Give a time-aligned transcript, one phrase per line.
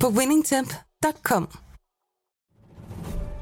[0.00, 1.48] på winningtemp.com.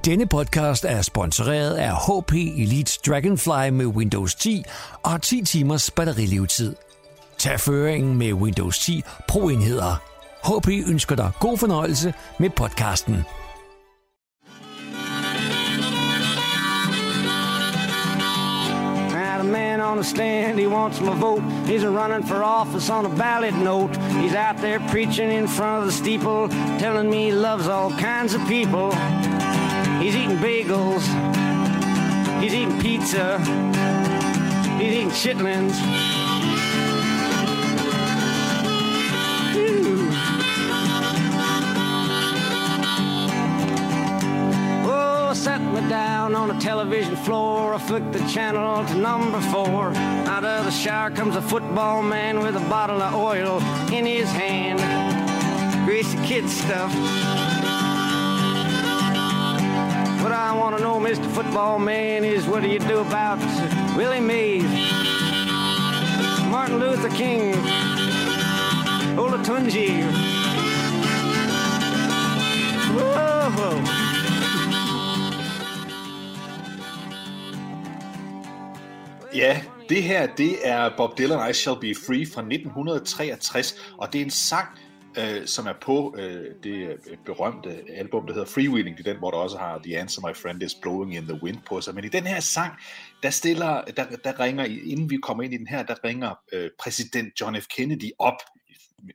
[0.05, 4.63] Denne podcast er sponsoreret af HP Elite Dragonfly med Windows 10
[5.03, 6.75] og 10 timers batterilevetid.
[7.39, 10.03] Tag føringen med Windows 10 Pro-enheder.
[10.45, 13.17] HP ønsker dig god fornøjelse med podcasten.
[19.99, 21.41] On stand, he wants my vote.
[21.67, 23.95] He's a running for office on a ballot note.
[24.21, 26.49] He's out there preaching in front of the steeple,
[26.79, 28.91] telling me he loves all kinds of people.
[30.01, 31.05] He's eating bagels.
[32.43, 33.39] He's eating pizza.
[34.79, 36.14] He's eating chitlins.
[46.65, 47.75] Television floor.
[47.75, 49.93] I flick the channel to number four.
[50.33, 53.61] Out of the shower comes a football man with a bottle of oil
[53.93, 54.81] in his hand.
[55.85, 56.91] Greasy kid stuff.
[60.23, 61.31] What I want to know, Mr.
[61.35, 63.39] Football Man, is what do you do about
[63.95, 64.65] Willie Mays,
[66.49, 67.53] Martin Luther King,
[69.19, 70.03] Olatunji?
[72.97, 74.04] Whoa.
[79.35, 84.21] Ja, det her, det er Bob Dylan, I Shall Be Free fra 1963, og det
[84.21, 84.69] er en sang,
[85.19, 89.19] øh, som er på øh, det øh, berømte album, der hedder Freewheeling, det er den,
[89.19, 91.95] hvor der også har The Answer My Friend Is Blowing in the Wind på sig.
[91.95, 92.73] Men i den her sang,
[93.23, 96.71] der stiller, der, der ringer, inden vi kommer ind i den her, der ringer øh,
[96.81, 97.67] præsident John F.
[97.77, 98.39] Kennedy op,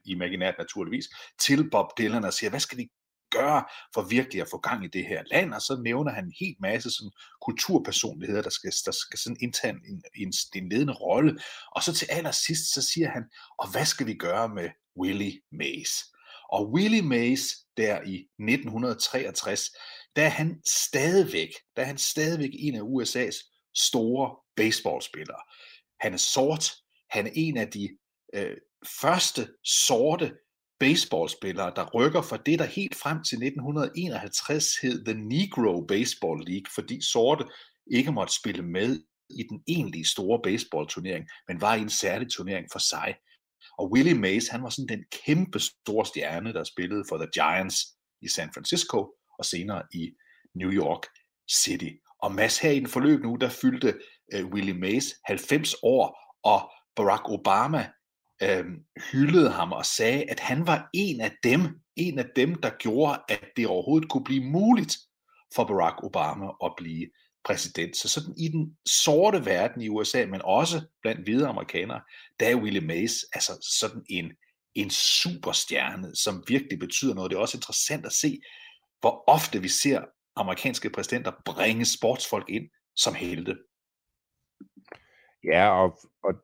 [0.04, 1.08] imaginært naturligvis,
[1.38, 2.88] til Bob Dylan og siger, hvad skal vi
[3.30, 3.64] gøre
[3.94, 6.56] for virkelig at få gang i det her land, og så nævner han en hel
[6.60, 7.10] masse sådan,
[7.46, 11.38] kulturpersonligheder, der skal, der skal sådan indtage en, en, en ledende rolle,
[11.76, 13.24] og så til allersidst, så siger han,
[13.58, 14.70] og hvad skal vi gøre med
[15.00, 15.90] Willie Mays?
[16.52, 17.42] Og Willie Mays,
[17.76, 19.70] der i 1963,
[20.16, 25.42] der er han stadigvæk, der er han stadigvæk en af USA's store baseballspillere.
[26.00, 26.74] Han er sort,
[27.10, 27.88] han er en af de
[28.34, 28.56] øh,
[29.00, 30.32] første sorte
[30.80, 36.70] baseballspillere, der rykker fra det, der helt frem til 1951 hed The Negro Baseball League,
[36.74, 37.44] fordi sorte
[37.90, 42.66] ikke måtte spille med i den egentlige store baseballturnering, men var i en særlig turnering
[42.72, 43.14] for sig.
[43.78, 47.76] Og Willie Mays, han var sådan den kæmpe store stjerne, der spillede for The Giants
[48.22, 50.10] i San Francisco, og senere i
[50.54, 51.02] New York
[51.50, 51.92] City.
[52.22, 53.94] Og Mads her i den forløb nu, der fyldte
[54.34, 57.88] uh, Willie Mays 90 år, og Barack Obama
[58.42, 58.64] øh,
[59.12, 63.22] hyldede ham og sagde, at han var en af dem, en af dem, der gjorde,
[63.28, 64.98] at det overhovedet kunne blive muligt
[65.54, 67.10] for Barack Obama at blive
[67.44, 67.96] præsident.
[67.96, 72.00] Så sådan i den sorte verden i USA, men også blandt hvide amerikanere,
[72.40, 74.32] der er Willie Mays altså sådan en,
[74.74, 77.30] en superstjerne, som virkelig betyder noget.
[77.30, 78.40] Det er også interessant at se,
[79.00, 80.04] hvor ofte vi ser
[80.36, 83.56] amerikanske præsidenter bringe sportsfolk ind som helte.
[85.44, 86.34] Ja, og, og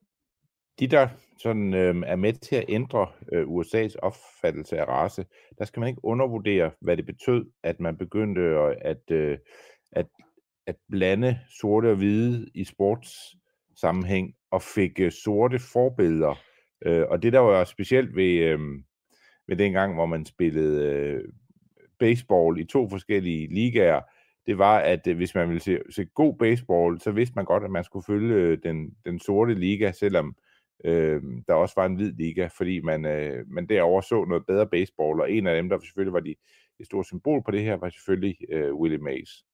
[0.80, 5.26] de, der sådan, øh, er med til at ændre øh, USA's opfattelse af race,
[5.58, 9.38] der skal man ikke undervurdere, hvad det betød, at man begyndte at, at, øh,
[9.92, 10.06] at,
[10.66, 16.34] at blande sorte og hvide i sportssammenhæng, og fik øh, sorte forbilleder.
[16.86, 18.58] Øh, og det, der var specielt ved, øh,
[19.48, 21.24] ved den gang, hvor man spillede øh,
[21.98, 24.00] baseball i to forskellige ligaer,
[24.46, 27.64] det var, at øh, hvis man ville se, se god baseball, så vidste man godt,
[27.64, 30.36] at man skulle følge øh, den, den sorte liga, selvom
[30.84, 34.66] øh, der også var en hvid liga, fordi man, øh, man derovre så noget bedre
[34.66, 36.34] baseball, og en af dem, der selvfølgelig var de,
[36.80, 39.45] et stort symbol på det her, var selvfølgelig øh, Willie Mays.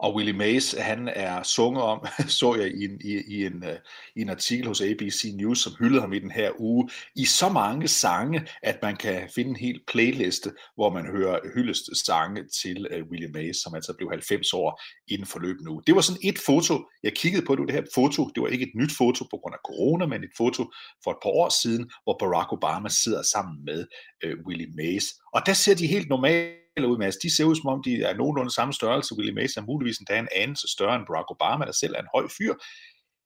[0.00, 2.06] Og Willie Mays, han er sunget om,
[2.40, 3.76] så jeg i en, i, i, en, øh,
[4.16, 7.48] i en artikel hos ABC News, som hyldede ham i den her uge, i så
[7.48, 12.86] mange sange, at man kan finde en hel playliste, hvor man hører hyldest sange til
[12.94, 15.82] uh, Willie Mays, som altså blev 90 år inden forløb nu.
[15.86, 18.66] Det var sådan et foto, jeg kiggede på, det, det her foto, det var ikke
[18.66, 20.62] et nyt foto på grund af corona, men et foto
[21.04, 23.86] for et par år siden, hvor Barack Obama sidder sammen med
[24.26, 25.04] uh, Willie Mays.
[25.34, 27.06] Og der ser de helt normalt ud med.
[27.06, 29.14] Altså, de ser ud som om, de er nogenlunde samme størrelse.
[29.16, 32.14] Willie Mays er muligvis endda en anelse større end Barack Obama, der selv er en
[32.14, 32.54] høj fyr.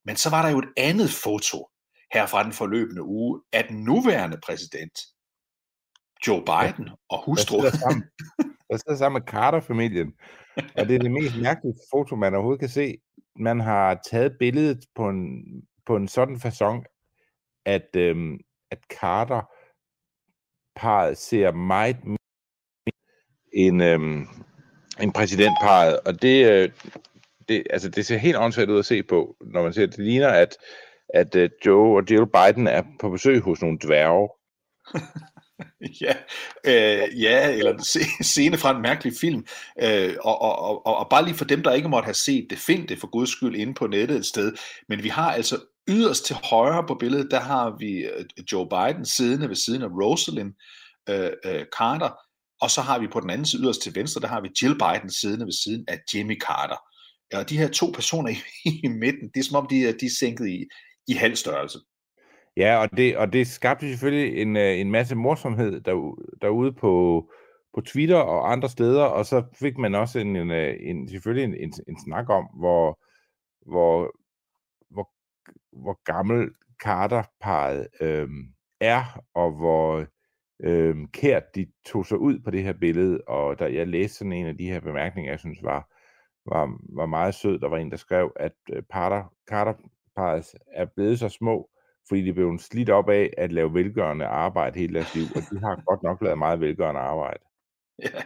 [0.05, 1.69] Men så var der jo et andet foto
[2.13, 4.99] her fra den forløbende uge af den nuværende præsident,
[6.27, 7.61] Joe Biden og hustru.
[7.61, 8.03] Der sidder sammen,
[8.69, 10.13] der sidder sammen med Carter-familien.
[10.77, 12.97] Og det er det mest mærkelige foto, man overhovedet kan se.
[13.35, 15.43] Man har taget billedet på en,
[15.85, 16.77] på en sådan façon,
[17.65, 18.39] at, øhm,
[18.71, 19.41] at Carter
[20.75, 21.97] parret ser meget
[23.55, 24.27] en, øhm,
[25.01, 26.69] en præsidentparret, og det, øh,
[27.49, 30.29] det, altså det ser helt åndssvagt ud at se på, når man ser, det ligner,
[30.29, 30.57] at,
[31.13, 34.29] at øh, Joe og Jill Biden er på besøg hos nogle dværge.
[36.01, 36.13] ja,
[36.65, 39.45] øh, ja, eller scene fra en mærkelig film.
[39.81, 42.57] Øh, og, og, og, og bare lige for dem, der ikke måtte have set det,
[42.57, 44.53] find det for guds skyld inde på nettet et sted.
[44.89, 49.05] Men vi har altså yderst til højre på billedet, der har vi øh, Joe Biden
[49.05, 50.53] siddende ved siden af Rosalind
[51.09, 52.09] øh, øh, Carter,
[52.61, 54.77] og så har vi på den anden side yderst til venstre, der har vi Jill
[54.77, 56.77] Biden siddende ved siden af Jimmy Carter.
[57.33, 58.35] Og de her to personer i,
[58.85, 60.67] i midten, det er som om, de, de er sænket i,
[61.07, 61.79] i halv størrelse.
[62.57, 67.23] Ja, og det, og det skabte selvfølgelig en, øh, en masse morsomhed der, derude på,
[67.73, 71.43] på Twitter og andre steder, og så fik man også en, en, øh, en selvfølgelig
[71.43, 72.99] en, en, en snak om, hvor,
[73.65, 74.11] hvor,
[74.89, 75.09] hvor,
[75.83, 76.49] hvor gammel
[76.83, 80.05] Carter-paret øhm, er, og hvor
[80.63, 84.33] øh, kært de tog sig ud på det her billede, og da jeg læste sådan
[84.33, 85.89] en af de her bemærkninger, jeg synes var,
[86.45, 91.19] var, var meget sød, der var en, der skrev, at øh, parter, Carter-parret er blevet
[91.19, 91.69] så små,
[92.07, 95.59] fordi de blev slidt op af at lave velgørende arbejde hele deres liv, og de
[95.59, 97.39] har godt nok lavet meget velgørende arbejde.
[98.03, 98.21] Ja.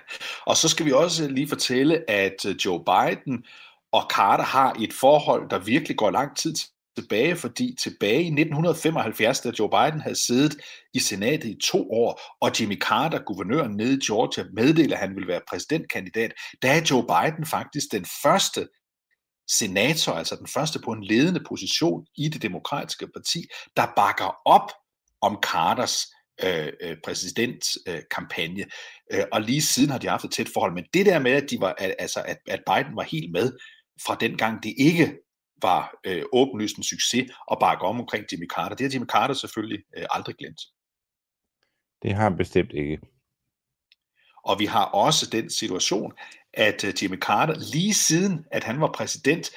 [0.46, 3.46] Og så skal vi også lige fortælle, at øh, Joe Biden
[3.92, 6.54] og Carter har et forhold, der virkelig går lang tid
[6.98, 10.58] tilbage, fordi tilbage i 1975, da Joe Biden havde siddet
[10.94, 15.16] i senatet i to år, og Jimmy Carter, guvernøren nede i Georgia, meddelte, at han
[15.16, 18.68] ville være præsidentkandidat, der er Joe Biden faktisk den første
[19.50, 23.44] senator, altså den første på en ledende position i det demokratiske parti,
[23.78, 24.72] der bakker op
[25.22, 26.06] om Carters
[26.44, 28.66] øh, øh præsidentkampagne.
[29.14, 30.74] Øh, og lige siden har de haft et tæt forhold.
[30.74, 33.52] Men det der med, at, de var, altså, at, at Biden var helt med
[34.06, 35.14] fra den gang, det ikke
[35.62, 38.76] var øh, åbenlyst en succes at bakke om omkring Jimmy Carter.
[38.76, 40.62] Det har Jimmy Carter selvfølgelig øh, aldrig glemt.
[42.04, 43.00] Det har han bestemt ikke.
[44.46, 46.14] Og vi har også den situation,
[46.54, 49.50] at øh, Jimmy Carter, lige siden at han var præsident,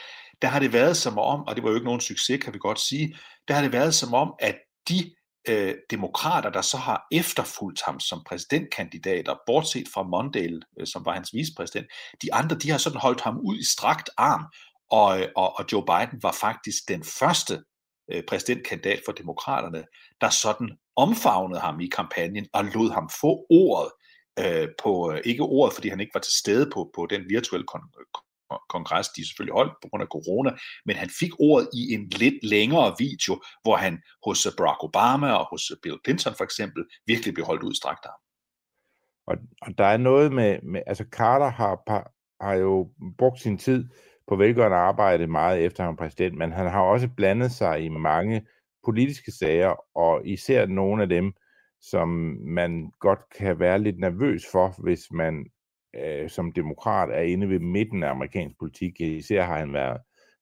[0.43, 2.59] der har det været som om, og det var jo ikke nogen succes, kan vi
[2.59, 3.17] godt sige,
[3.49, 4.57] der har det været som om, at
[4.89, 5.15] de
[5.49, 11.15] øh, demokrater, der så har efterfulgt ham som præsidentkandidater, bortset fra Mondale, øh, som var
[11.15, 11.87] hans vicepræsident,
[12.23, 14.45] de andre, de har sådan holdt ham ud i strakt arm,
[14.93, 17.55] og, øh, og, og Joe Biden var faktisk den første
[18.13, 19.85] øh, præsidentkandidat for demokraterne,
[20.21, 23.91] der sådan omfavnede ham i kampagnen og lod ham få ordet
[24.43, 27.65] øh, på, øh, ikke ordet, fordi han ikke var til stede på, på den virtuelle
[27.65, 30.51] øh, kon- kongres, de selvfølgelig holdt på grund af corona,
[30.87, 35.47] men han fik ordet i en lidt længere video, hvor han hos Barack Obama og
[35.51, 38.17] hos Bill Clinton for eksempel virkelig blev holdt udstrakt af.
[39.27, 41.75] Og, og der er noget med, med altså Carter har,
[42.45, 43.89] har jo brugt sin tid
[44.33, 47.89] på velgørende arbejde meget efter han var præsident, men han har også blandet sig i
[47.89, 48.47] mange
[48.85, 51.33] politiske sager, og især nogle af dem,
[51.81, 52.09] som
[52.41, 55.47] man godt kan være lidt nervøs for, hvis man
[55.97, 59.01] øh, som demokrat er inde ved midten af amerikansk politik.
[59.01, 60.01] Især har han været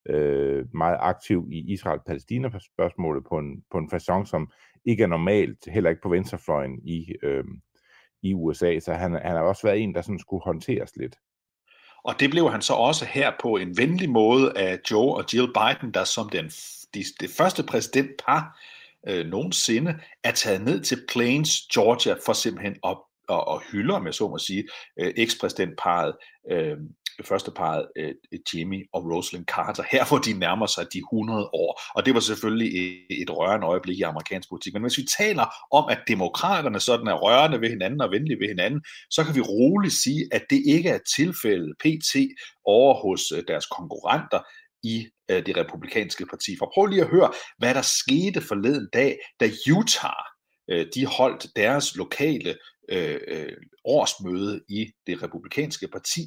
[0.09, 4.51] øh, meget aktiv i Israel-Palæstina-spørgsmålet på en, på en façon, som
[4.85, 7.45] ikke er normalt, heller ikke på venstrefløjen i, øh,
[8.23, 8.79] i USA.
[8.79, 11.17] Så han, han har også været en, der sådan skulle håndteres lidt.
[12.03, 15.47] Og det blev han så også her på en venlig måde af Joe og Jill
[15.47, 16.45] Biden, der som den,
[16.95, 18.61] de, det første præsidentpar
[19.09, 22.97] øh, nogensinde er taget ned til Plains, Georgia, for simpelthen at
[23.31, 24.65] og, og hylder, med så må sige,
[24.97, 26.15] øh, ekspræsidentparet,
[26.51, 26.77] øh,
[27.27, 28.15] første parret, øh,
[28.55, 31.81] Jimmy og Rosalind Carter, her hvor de nærmer sig de 100 år.
[31.95, 34.73] Og det var selvfølgelig et, et rørende øjeblik i amerikansk politik.
[34.73, 38.49] Men hvis vi taler om, at demokraterne sådan er rørende ved hinanden og venlige ved
[38.49, 42.17] hinanden, så kan vi roligt sige, at det ikke er tilfældet pt.
[42.65, 44.41] over hos øh, deres konkurrenter
[44.83, 46.57] i øh, det republikanske parti.
[46.59, 50.23] For prøv lige at høre, hvad der skete forleden dag, da Utah
[50.71, 52.57] øh, de holdt deres lokale
[52.89, 56.21] øh, øh, årsmøde i det republikanske parti,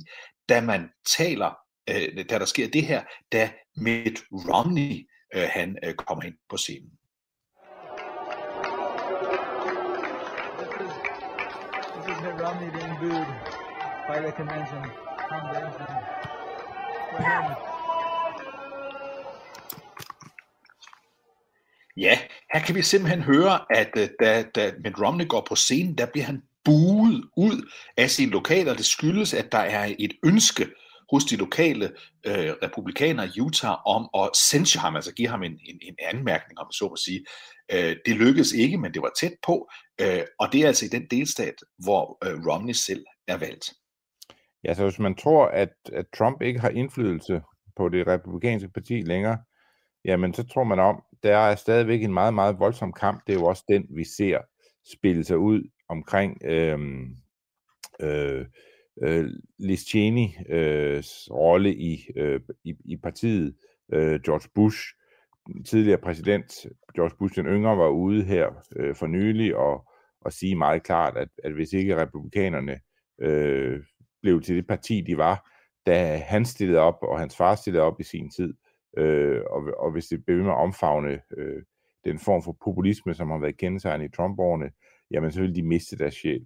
[0.50, 1.58] da man taler,
[1.90, 6.58] øh, da der sker det her, da Mitt Romney øh, han øh, kommer ind på
[6.58, 6.92] scenen.
[11.94, 13.28] This is Mitt Romney being booed
[14.08, 14.84] by the convention.
[15.30, 15.88] convention.
[21.98, 22.18] Ja,
[22.54, 26.06] her kan vi simpelthen høre, at øh, da, da Mitt Romney går på scenen, der
[26.06, 28.74] bliver han buet ud af sine lokaler.
[28.74, 30.68] Det skyldes, at der er et ønske
[31.12, 31.86] hos de lokale
[32.28, 36.60] øh, republikanere i Utah om at censure ham, altså give ham en, en, en anmærkning,
[36.60, 37.26] om så at sige.
[37.74, 39.70] Øh, det lykkedes ikke, men det var tæt på.
[40.02, 43.74] Øh, og det er altså i den delstat, hvor øh, Romney selv er valgt.
[44.64, 47.42] Ja, så hvis man tror, at, at Trump ikke har indflydelse
[47.76, 49.38] på det republikanske parti længere,
[50.06, 53.22] jamen så tror man om, der er stadigvæk en meget, meget voldsom kamp.
[53.28, 54.40] Det er jo også den, vi ser
[54.92, 57.16] spille sig ud omkring øhm,
[58.02, 58.46] øh, øh,
[59.04, 63.56] øh, Liz Cheney's øh, rolle i, øh, i, i partiet.
[63.94, 64.80] Øh, George Bush,
[65.66, 69.90] tidligere præsident George Bush den yngre, var ude her øh, for nylig og,
[70.22, 72.80] og sige meget klart, at, at hvis ikke republikanerne
[73.22, 73.80] øh,
[74.22, 75.50] blev til det parti, de var,
[75.86, 78.54] da han stillede op, og hans far stillede op i sin tid,
[78.98, 81.64] øh, og, og hvis det blev med at omfavne øh,
[82.06, 84.72] den form for populisme, som har været kendetegnet i Trump-årene,
[85.14, 86.46] jamen så vil de miste deres sjæl.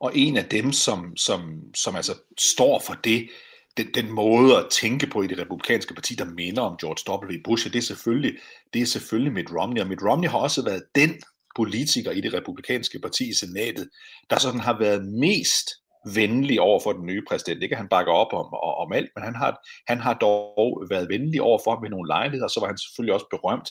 [0.00, 3.28] Og en af dem, som, som, som altså står for det,
[3.76, 7.38] den, den måde at tænke på i det republikanske parti, der minder om George W.
[7.44, 8.38] Bush, det er selvfølgelig,
[8.72, 9.80] det er selvfølgelig Mitt Romney.
[9.80, 11.10] Og Mitt Romney har også været den
[11.56, 13.88] politiker i det republikanske parti i senatet,
[14.30, 15.70] der sådan har været mest
[16.14, 17.62] venlig over for den nye præsident.
[17.62, 20.86] Ikke at han bakker op om, og, om alt, men han har, han har dog
[20.90, 23.70] været venlig over for ham ved nogle lejligheder, så var han selvfølgelig også berømt.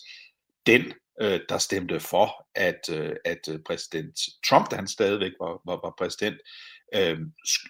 [0.65, 0.81] Den,
[1.21, 5.79] øh, der stemte for, at, øh, at øh, præsident Trump, da han stadigvæk var, var,
[5.83, 6.37] var præsident,
[6.95, 7.19] øh,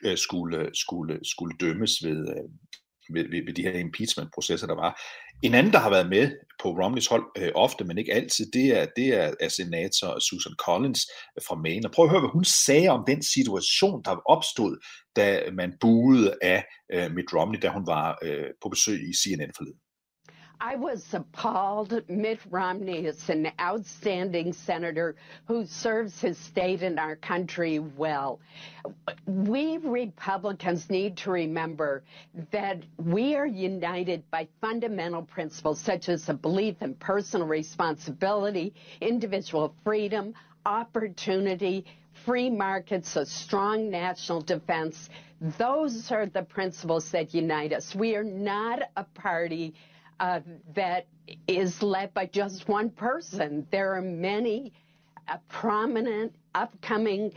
[0.06, 2.50] øh, skulle, skulle, skulle dømmes ved, øh,
[3.14, 5.02] ved, ved, ved de her impeachment-processer, der var.
[5.44, 6.32] En anden, der har været med
[6.62, 10.54] på Romneys hold øh, ofte, men ikke altid, det er, det er, er senator Susan
[10.66, 11.02] Collins
[11.48, 11.88] fra Maine.
[11.88, 14.78] Og prøv at høre, hvad hun sagde om den situation, der opstod,
[15.16, 19.52] da man buede af øh, Mitt Romney, da hun var øh, på besøg i CNN
[19.58, 19.80] forleden.
[20.64, 22.04] I was appalled.
[22.08, 25.16] Mitt Romney is an outstanding senator
[25.48, 28.40] who serves his state and our country well.
[29.26, 32.04] We Republicans need to remember
[32.52, 39.74] that we are united by fundamental principles such as a belief in personal responsibility, individual
[39.84, 40.36] freedom,
[40.68, 41.86] opportunity,
[42.24, 45.10] free markets, a strong national defense.
[45.58, 47.96] Those are the principles that unite us.
[47.96, 49.74] We are not a party
[50.22, 50.40] uh,
[50.76, 51.08] that
[51.48, 53.68] is led by just one person.
[53.72, 54.72] There are many
[55.28, 57.32] uh, prominent upcoming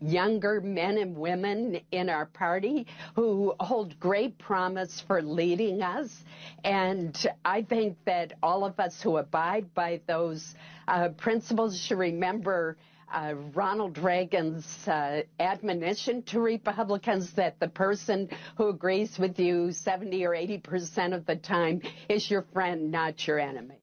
[0.00, 6.22] younger men and women in our party who hold great promise for leading us.
[6.62, 10.54] And I think that all of us who abide by those
[10.86, 12.76] uh, principles should remember
[13.12, 20.26] uh, Ronald Reagan's uh, admonition to Republicans that the person who agrees with you 70
[20.26, 23.80] or 80 percent of the time is your friend, not your enemy.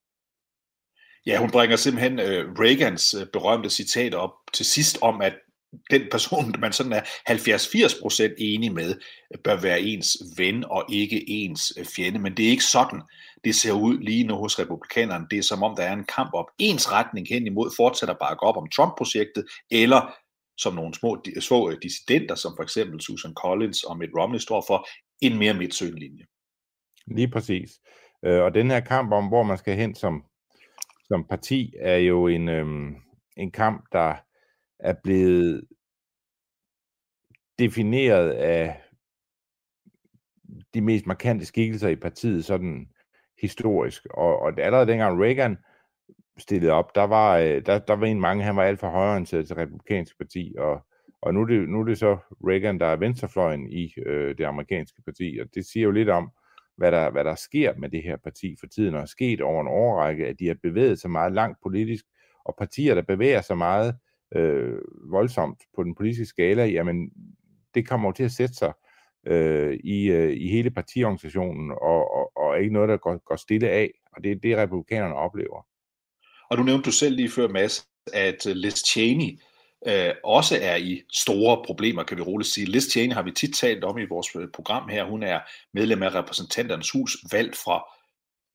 [1.25, 5.33] Ja, hun bringer simpelthen uh, Reagans uh, berømte citat op til sidst om, at
[5.91, 8.95] den person, man sådan er 70-80% enig med,
[9.43, 12.19] bør være ens ven og ikke ens øh, fjende.
[12.19, 13.01] Men det er ikke sådan,
[13.43, 15.27] det ser ud lige nu hos republikanerne.
[15.31, 18.17] Det er som om, der er en kamp op ens retning hen imod fortsat at
[18.19, 20.13] bakke op om Trump-projektet, eller
[20.57, 24.63] som nogle små, små øh, dissidenter, som for eksempel Susan Collins og Mitt Romney står
[24.67, 24.87] for,
[25.21, 26.23] en mere midtsøgende linje.
[27.07, 27.69] Lige præcis.
[28.25, 30.23] Øh, og den her kamp om, hvor man skal hen som,
[31.07, 32.95] som parti, er jo en, øhm,
[33.37, 34.15] en kamp, der
[34.79, 35.67] er blevet
[37.59, 38.81] defineret af
[40.73, 42.87] de mest markante skikkelser i partiet sådan
[43.41, 44.05] historisk.
[44.05, 45.57] Og, og allerede dengang Reagan
[46.37, 49.47] stillede op, der var, øh, der, der var en mange, han var alt for højreorienteret
[49.47, 50.85] til republikanske parti, og,
[51.21, 52.17] og nu, er det, nu er det så
[52.47, 56.31] Reagan, der er venstrefløjen i øh, det amerikanske parti, og det siger jo lidt om,
[56.77, 59.61] hvad der, hvad der sker med det her parti for tiden, og er sket over
[59.61, 62.05] en årrække, at de har bevæget sig meget langt politisk,
[62.45, 63.95] og partier, der bevæger sig meget
[64.35, 64.79] øh,
[65.11, 67.09] voldsomt på den politiske skala, jamen
[67.73, 68.73] det kommer jo til at sætte sig
[69.27, 73.69] øh, i, øh, i hele partiorganisationen, og, og, og ikke noget, der går, går stille
[73.69, 75.65] af, og det er det, republikanerne oplever.
[76.49, 79.39] Og du nævnte du selv lige før, Mads, at øh, Liz Cheney
[79.87, 82.71] øh, også er i store problemer, kan vi roligt sige.
[82.71, 85.05] Liz Cheney har vi tit talt om i vores øh, program her.
[85.05, 85.39] Hun er
[85.73, 87.83] medlem af repræsentanternes hus, valgt fra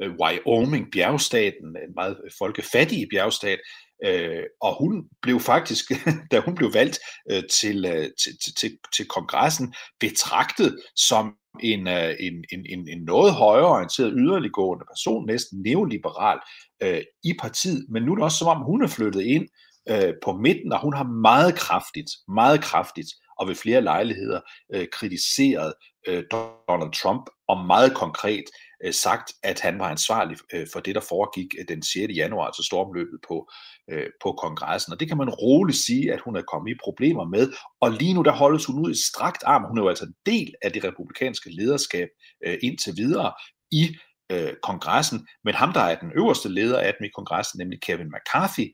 [0.02, 3.58] øh, Wyoming, bjergstaten, en meget øh, folkefattig bjergstat,
[4.04, 5.84] Øh, og hun blev faktisk,
[6.32, 6.98] da hun blev valgt
[7.30, 13.04] øh, til, øh, til, til, til kongressen, betragtet som en, øh, en, en, en, en
[13.04, 16.38] noget højere orienteret yderliggående person, næsten neoliberal
[16.82, 17.86] øh, i partiet.
[17.90, 19.48] Men nu er det også som om, hun er flyttet ind
[19.88, 24.40] øh, på midten, og hun har meget kraftigt, meget kraftigt og ved flere lejligheder
[24.74, 25.72] øh, kritiseret
[26.08, 28.44] øh, Donald Trump, og meget konkret
[28.84, 32.12] øh, sagt, at han var ansvarlig øh, for det, der foregik øh, den 6.
[32.16, 33.50] januar, altså stormløbet på,
[33.90, 34.92] øh, på kongressen.
[34.92, 37.52] Og det kan man roligt sige, at hun er kommet i problemer med.
[37.80, 39.64] Og lige nu, der holdes hun ud i strakt arm.
[39.68, 42.08] Hun er jo altså en del af det republikanske lederskab
[42.46, 43.32] øh, indtil videre
[43.70, 43.96] i
[44.32, 45.26] øh, kongressen.
[45.44, 48.66] Men ham, der er den øverste leder af den i kongressen, nemlig Kevin McCarthy,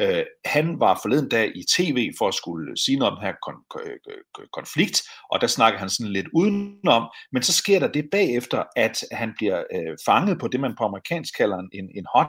[0.00, 3.34] Øh, han var forleden dag i tv for at skulle sige noget om den her
[3.46, 8.64] kon- konflikt, og der snakker han sådan lidt udenom, men så sker der det bagefter,
[8.76, 12.26] at han bliver øh, fanget på det, man på amerikansk kalder en, en hot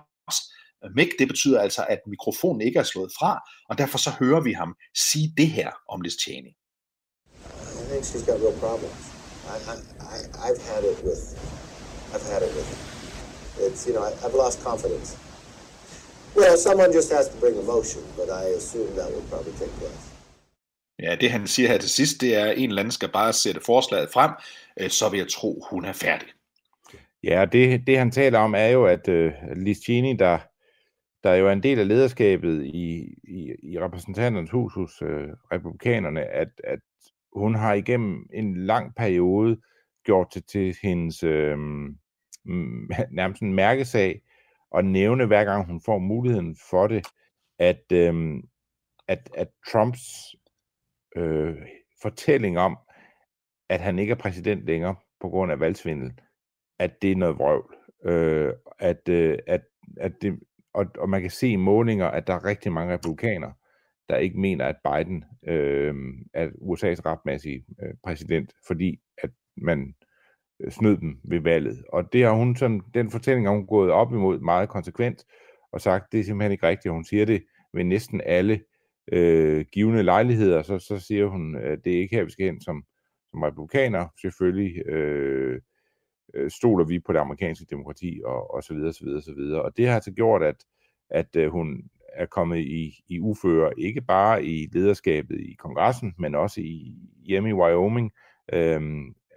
[0.96, 1.12] mic.
[1.20, 3.40] Det betyder altså, at mikrofonen ikke er slået fra,
[3.70, 6.54] og derfor så hører vi ham sige det her om Liz Cheney.
[7.82, 9.02] I think she's got real problems.
[9.54, 9.76] I, I,
[10.16, 11.24] I, I've had it with,
[12.14, 12.92] I've had it with
[13.60, 15.18] It's, you know, I, I've lost confidence.
[16.38, 20.12] Well, someone just has to bring emotion, but I assume that will probably take place.
[21.00, 23.34] Ja, det han siger her til sidst, det er, at en eller anden skal bare
[23.34, 24.32] sætte forslaget frem,
[24.80, 26.28] øh, så vil jeg tro, hun er færdig.
[27.24, 30.40] Ja, det, det han taler om er jo, at uh, Liz Cheney, der,
[31.24, 35.08] der jo er en del af lederskabet i, i, i repræsentanternes hus hos uh,
[35.52, 36.80] republikanerne, at, at
[37.36, 39.58] hun har igennem en lang periode
[40.06, 41.58] gjort det til hendes øh,
[43.20, 44.22] nærmest en mærkesag,
[44.76, 47.08] at nævne, hver gang hun får muligheden for det,
[47.60, 48.44] at, øh,
[49.08, 50.36] at, at Trumps
[51.16, 51.56] øh,
[52.02, 52.78] fortælling om,
[53.70, 56.12] at han ikke er præsident længere på grund af valgsvindel,
[56.80, 57.76] at det er noget vrøvl.
[58.06, 59.62] Øh, at, øh, at,
[59.98, 60.40] at det,
[60.74, 63.54] og, og man kan se i målinger, at der er rigtig mange republikanere,
[64.10, 65.96] der ikke mener, at Biden øh,
[66.34, 69.96] er USA's retmæssige øh, præsident, fordi at man
[70.70, 71.84] snød dem ved valget.
[71.90, 75.26] Og det har hun sådan, den fortælling har hun gået op imod meget konsekvent,
[75.72, 76.92] og sagt, det er simpelthen ikke rigtigt.
[76.92, 78.62] Hun siger det ved næsten alle
[79.12, 82.62] øh, givende lejligheder, så, så siger hun, at det er ikke her, vi skal hen
[82.62, 82.84] som,
[83.32, 84.08] som republikaner.
[84.22, 85.62] Selvfølgelig øh,
[86.34, 89.62] øh, stoler vi på det amerikanske demokrati, og, og så videre, så videre, så videre.
[89.62, 90.66] Og det har altså gjort, at,
[91.10, 91.82] at øh, hun
[92.14, 97.50] er kommet i, i uføre, ikke bare i lederskabet i kongressen, men også i, hjemme
[97.50, 98.12] i Wyoming,
[98.54, 98.82] Øh,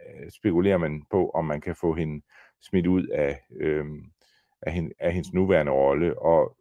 [0.06, 2.24] Øh, spekulerer man på, om man kan få hende
[2.62, 3.84] smidt ud af, øh,
[4.62, 6.18] af, hende, af hendes nuværende rolle.
[6.18, 6.56] Og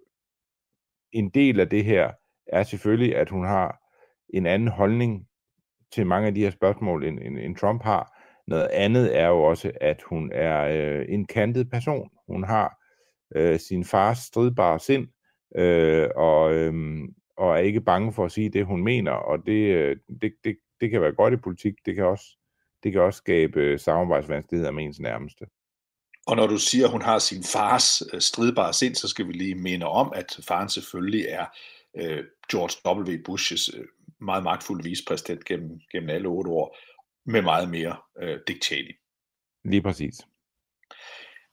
[1.12, 2.12] en del af det her
[2.48, 3.80] er selvfølgelig, at hun har
[4.30, 5.28] en anden holdning
[5.92, 8.20] til mange af de her spørgsmål, end, end, end Trump har.
[8.48, 12.10] Noget andet er jo også, at hun er øh, en kantet person.
[12.28, 12.80] Hun har
[13.36, 15.08] øh, sin fars stridbare sind,
[15.56, 16.74] øh, og, øh,
[17.38, 19.12] og er ikke bange for at sige det, hun mener.
[19.12, 22.38] Og det, øh, det, det, det kan være godt i politik, det kan også
[22.84, 25.46] det kan også skabe øh, samarbejdsvanskeligheder med ens nærmeste.
[26.28, 29.34] Og når du siger, at hun har sin fars øh, stridbare sind, så skal vi
[29.34, 31.46] lige minde om, at faren selvfølgelig er
[31.98, 33.24] øh, George W.
[33.26, 33.86] Bushes øh,
[34.22, 36.78] meget magtfulde vicepræsident gennem, gennem alle otte år,
[37.26, 38.96] med meget mere øh, Dick Cheney.
[39.66, 40.16] Lige præcis.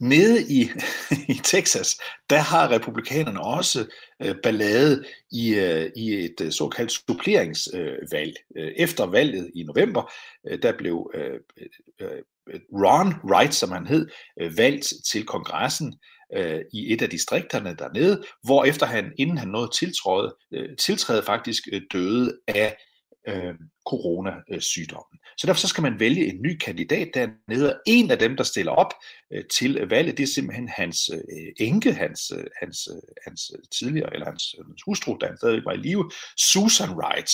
[0.01, 0.71] Nede i,
[1.35, 3.87] i Texas, der har republikanerne også
[4.23, 8.35] øh, ballade i, øh, i et øh, såkaldt suppleringsvalg.
[8.57, 10.13] Øh, øh, efter valget i november,
[10.49, 11.41] øh, der blev øh,
[12.01, 12.09] øh,
[12.49, 14.09] øh, Ron Wright, som han hed,
[14.41, 15.95] øh, valgt til kongressen
[16.37, 21.23] øh, i et af distrikterne dernede, hvor efter han, inden han nåede tiltræde, øh, tiltræde
[21.23, 22.77] faktisk øh, døde af
[23.31, 23.55] øh,
[23.87, 25.19] coronasygdommen.
[25.39, 28.45] Så derfor så skal man vælge en ny kandidat dernede, og en af dem, der
[28.45, 28.93] stiller op
[29.33, 33.63] øh, til valget, det er simpelthen hans øh, enke, hans, øh, hans, øh, hans øh,
[33.79, 37.31] tidligere, eller hans, øh, hans hustru, der stadig var i live, Susan Wright.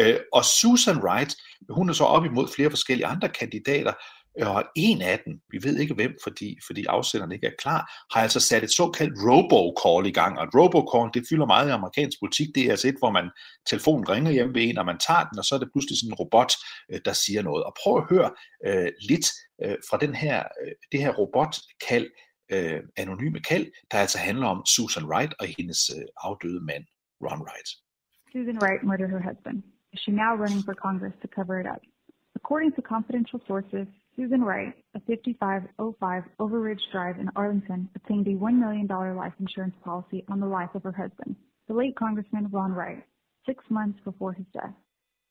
[0.00, 1.36] Øh, og Susan Wright,
[1.68, 3.92] hun er så op imod flere forskellige andre kandidater,
[4.42, 7.80] og en af dem, vi ved ikke hvem, fordi, fordi afsenderen ikke er klar,
[8.12, 10.38] har altså sat et såkaldt robocall i gang.
[10.38, 12.48] Og et robocall, det fylder meget i amerikansk politik.
[12.54, 13.30] Det er altså et, hvor man
[13.66, 16.12] telefonen ringer hjem ved en, og man tager den, og så er det pludselig sådan
[16.12, 16.52] en robot,
[16.90, 17.64] øh, der siger noget.
[17.64, 18.30] Og prøv at høre
[18.66, 19.26] øh, lidt
[19.64, 22.08] øh, fra den her, øh, det her robotkald,
[22.54, 26.84] øh, anonyme kald, der altså handler om Susan Wright og hendes øh, afdøde mand,
[27.26, 27.68] Ron Wright.
[28.32, 29.58] Susan Wright murdered her husband.
[29.94, 31.82] Is she now running for Congress to cover it up?
[32.40, 33.88] According to confidential sources,
[34.18, 40.24] Susan Wright, a 5505 Overridge Drive in Arlington, obtained a $1 million life insurance policy
[40.28, 41.36] on the life of her husband,
[41.68, 43.04] the late Congressman Ron Wright,
[43.46, 44.74] six months before his death.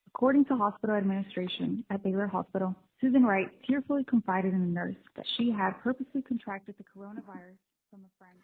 [0.07, 5.25] According to hospital administration at Baylor Hospital, Susan Wright tearfully confided in a nurse that
[5.35, 8.39] she had purposely contracted the coronavirus from a friend.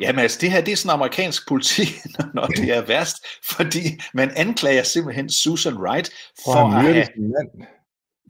[0.00, 1.88] Ja, men altså, det her det er sådan amerikansk politik,
[2.34, 3.16] når det er værst,
[3.56, 3.84] fordi
[4.14, 6.10] man anklager simpelthen Susan Wright
[6.44, 7.06] for, for at have...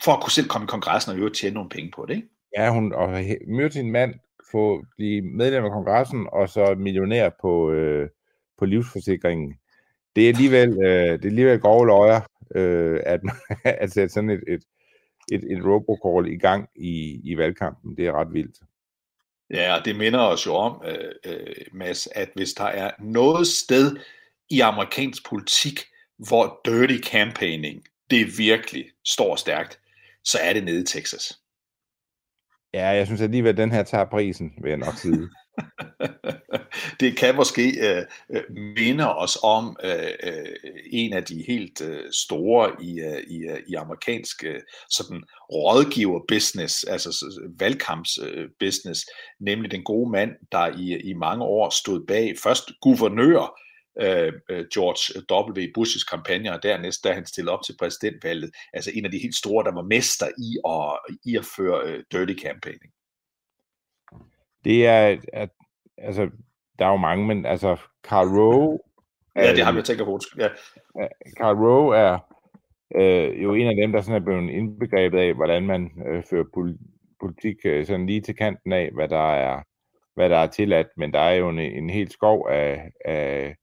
[0.04, 2.28] for at kunne selv komme i kongressen og øvrigt tjene nogle penge på det, ikke?
[2.56, 4.14] Ja, hun og møde sin mand,
[4.50, 8.08] få blive medlem af kongressen, og så millionær på, øh,
[8.58, 9.54] på livsforsikringen.
[10.16, 12.20] Det er alligevel, øh, det er alligevel grove løjer,
[12.54, 13.20] øh, at,
[13.82, 14.62] at sætte sådan et, et,
[15.32, 17.96] et, et robocall i gang i, i valgkampen.
[17.96, 18.58] Det er ret vildt.
[19.50, 23.46] Ja, og det minder os jo om, øh, øh, Mads, at hvis der er noget
[23.46, 23.96] sted
[24.50, 25.80] i amerikansk politik,
[26.18, 29.80] hvor dirty campaigning, det virkelig står stærkt,
[30.26, 31.38] så er det nede i Texas.
[32.74, 35.28] Ja, jeg synes alligevel, at den her tager prisen, vil jeg nok sige.
[37.00, 38.42] det kan måske øh, øh,
[38.76, 40.46] minde os om øh, øh,
[40.92, 44.60] en af de helt øh, store i, øh, i, øh, i amerikansk øh,
[44.90, 47.10] sådan rådgiver-business, altså
[47.60, 49.06] valgkamps-business,
[49.40, 53.60] nemlig den gode mand, der i, i mange år stod bag først guvernør
[54.00, 54.32] øh,
[54.74, 55.20] George
[55.52, 55.72] W.
[55.74, 59.34] Bushes kampagne, og dernæst, da han stillede op til præsidentvalget, altså en af de helt
[59.34, 62.92] store, der var mester i at, i at føre øh, dirty campaigning.
[64.64, 65.50] Det er, at,
[65.98, 66.30] altså,
[66.78, 68.78] der er jo mange, men altså, Karl Rowe...
[69.36, 70.20] ja, det har vi tænkt på.
[70.38, 70.48] Ja.
[71.36, 72.18] Karl Rowe er
[72.94, 76.74] øh, jo en af dem, der sådan er blevet indbegrebet af, hvordan man øh, fører
[77.20, 79.62] politik øh, sådan lige til kanten af, hvad der er,
[80.14, 83.56] hvad der er tilladt, men der er jo en, en helt skov af, af,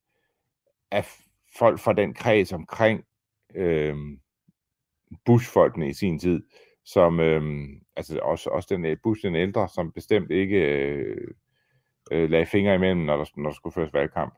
[0.93, 1.06] af
[1.58, 3.03] folk fra den kreds omkring
[3.56, 3.95] øh,
[5.25, 6.41] Bush-folkene i sin tid,
[6.86, 7.41] som øh,
[7.95, 11.27] altså også, også den øh, Bush den ældre, som bestemt ikke øh,
[12.12, 14.34] øh, lagde fingre imellem, når der, når der skulle føres valgkamp.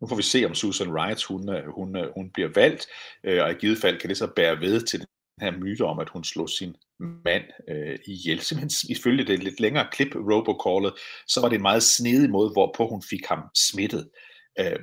[0.00, 2.86] Nu får vi se, om Susan Wright hun, øh, hun, øh, hun bliver valgt,
[3.24, 5.06] øh, og i givet fald kan det så bære ved til den
[5.40, 8.40] her myte om, at hun slog sin mand øh, ihjel.
[8.40, 10.92] Simpelthen ifølge det lidt længere klip, robocallet,
[11.26, 14.35] så var det en meget snedig måde, hvorpå hun fik ham smittet øh,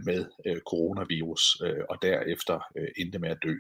[0.06, 3.56] med øh, coronavirus, øh, og derefter øh, endte med at dø.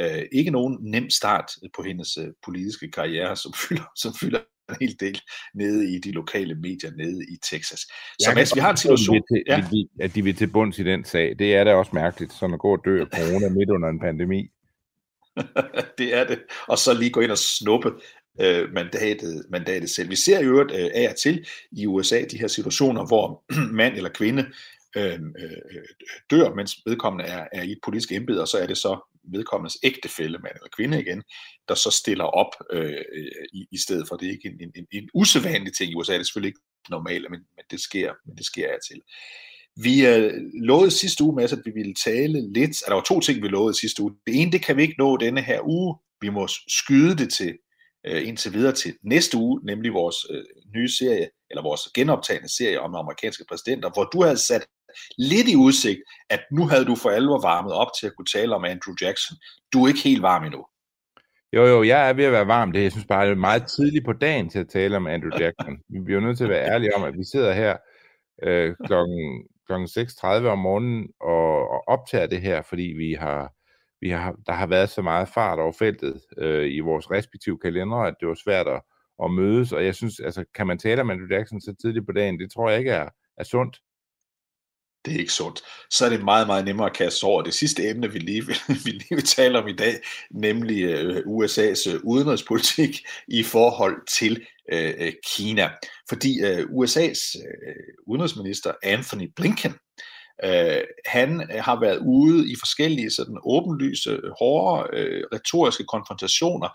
[0.00, 4.76] Øh, ikke nogen nem start på hendes øh, politiske karriere, som fylder, som fylder en
[4.80, 5.20] hel del
[5.54, 7.80] nede i de lokale medier nede i Texas.
[8.20, 9.22] Så Mads, vi har en situation...
[9.32, 9.58] Til, ja.
[9.58, 11.38] at, de, at de vil til bunds i den sag.
[11.38, 14.00] Det er da også mærkeligt, sådan at gå og dø af corona midt under en
[14.00, 14.48] pandemi.
[15.98, 16.38] det er det.
[16.68, 17.90] Og så lige gå ind og snuppe
[18.40, 20.10] øh, mandatet, mandatet selv.
[20.10, 23.44] Vi ser jo øvrigt øh, af og til i USA de her situationer, hvor
[23.80, 24.46] mand eller kvinde
[24.96, 25.82] Øhm, øh,
[26.30, 29.76] dør, mens vedkommende er, er i et politisk embede, og så er det så vedkommendes
[29.82, 31.22] ægtefælle, mand eller kvinde igen,
[31.68, 34.16] der så stiller op øh, øh i, i stedet for.
[34.16, 37.30] Det er ikke en, en, en usædvanlig ting i USA, det er selvfølgelig ikke normalt,
[37.30, 39.00] men, men det sker, men det sker af til.
[39.76, 43.20] Vi øh, lovede sidste uge med, at vi ville tale lidt, altså, der var to
[43.20, 44.14] ting, vi lovede sidste uge.
[44.26, 45.96] Det ene, det kan vi ikke nå denne her uge.
[46.20, 47.58] Vi må skyde det til
[48.06, 50.44] øh, indtil videre til næste uge, nemlig vores øh,
[50.76, 54.66] nye serie, eller vores genoptagende serie om amerikanske præsidenter, hvor du havde sat
[55.18, 58.54] lidt i udsigt, at nu havde du for alvor varmet op til at kunne tale
[58.54, 59.36] om Andrew Jackson.
[59.72, 60.64] Du er ikke helt varm endnu.
[61.52, 62.72] Jo, jo, jeg er ved at være varm.
[62.72, 65.38] Det jeg synes bare, det er meget tidligt på dagen til at tale om Andrew
[65.38, 65.78] Jackson.
[65.88, 67.76] Vi bliver nødt til at være ærlige om, at vi sidder her
[68.42, 73.52] øh, klokken, klokken 6.30 om morgenen og, og optager det her, fordi vi har,
[74.00, 78.06] vi har, der har været så meget fart over feltet øh, i vores respektive kalendere,
[78.06, 78.82] at det var svært at,
[79.24, 79.72] at mødes.
[79.72, 82.40] Og jeg synes, altså, kan man tale om Andrew Jackson så tidligt på dagen?
[82.40, 83.80] Det tror jeg ikke er, er sundt
[85.04, 85.62] det er ikke sundt.
[85.90, 88.46] Så er det meget, meget nemmere at kaste over det sidste emne, vi lige
[88.84, 89.94] vi lige vil tale om i dag,
[90.30, 95.70] nemlig øh, USA's øh, udenrigspolitik i forhold til øh, øh Kina.
[96.08, 99.74] Fordi øh, USA's øh, udenrigsminister Anthony Blinken,
[101.06, 104.88] han har været ude i forskellige sådan åbenlyse, hårde,
[105.32, 106.68] retoriske konfrontationer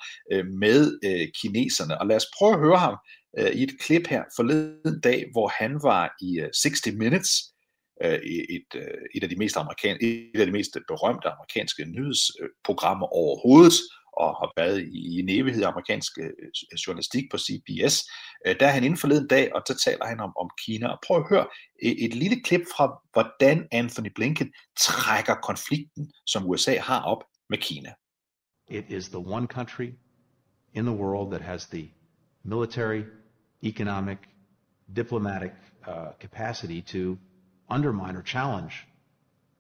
[0.60, 1.00] med
[1.42, 2.02] kineserne.
[2.02, 2.96] Og lad os prøve at høre ham
[3.54, 7.30] i et klip her forleden dag, hvor han var i 60 Minutes,
[8.04, 13.08] Øh, et, øh, et, af de mest amerikan et af de mest berømte amerikanske nyhedsprogrammer
[13.08, 13.74] overhovedet,
[14.14, 17.96] og har været i en evighed amerikansk øh, journalistik på CBS.
[18.60, 20.88] Der er han inden forleden dag, og der taler han om, om Kina.
[20.88, 21.48] Og prøv at høre
[21.84, 27.58] et, et lille klip fra, hvordan Anthony Blinken trækker konflikten, som USA har op med
[27.58, 27.94] Kina.
[28.70, 29.90] It is the one country
[30.74, 31.92] in the world that has the
[32.44, 33.04] military,
[33.64, 34.18] economic,
[34.96, 35.52] diplomatic
[35.88, 37.18] uh, capacity to
[37.70, 38.86] undermine or challenge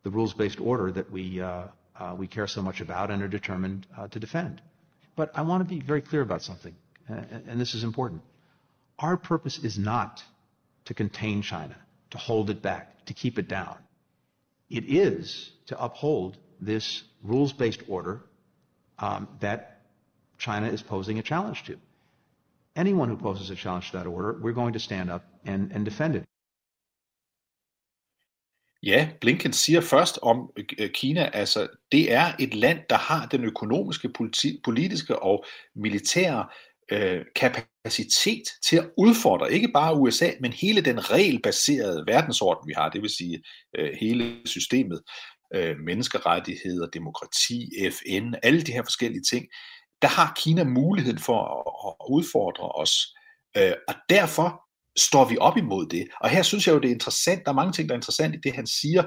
[0.03, 1.63] the rules-based order that we, uh,
[1.97, 4.61] uh, we care so much about and are determined uh, to defend.
[5.15, 6.75] But I want to be very clear about something,
[7.07, 8.21] and this is important.
[8.97, 10.23] Our purpose is not
[10.85, 11.75] to contain China,
[12.11, 13.75] to hold it back, to keep it down.
[14.69, 18.21] It is to uphold this rules-based order
[18.97, 19.81] um, that
[20.37, 21.77] China is posing a challenge to.
[22.75, 25.83] Anyone who poses a challenge to that order, we're going to stand up and, and
[25.83, 26.28] defend it.
[28.83, 33.43] Ja, Blinken siger først om øh, Kina, altså det er et land, der har den
[33.43, 36.47] økonomiske, politi- politiske og militære
[36.91, 42.89] øh, kapacitet til at udfordre ikke bare USA, men hele den regelbaserede verdensorden, vi har,
[42.89, 43.43] det vil sige
[43.77, 45.01] øh, hele systemet,
[45.55, 49.45] øh, menneskerettigheder, demokrati, FN, alle de her forskellige ting,
[50.01, 53.15] der har Kina muligheden for at, at udfordre os.
[53.57, 54.68] Øh, og derfor
[54.99, 56.07] står vi op imod det?
[56.21, 57.41] Og her synes jeg jo, det er interessant.
[57.45, 59.03] Der er mange ting, der er interessant i det, han siger.